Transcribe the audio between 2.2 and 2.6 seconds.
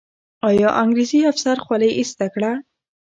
کړه؟